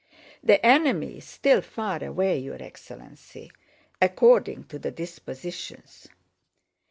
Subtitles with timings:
[0.43, 3.51] "The enemy is still far away, your excellency.
[4.01, 6.07] According to the dispositions..."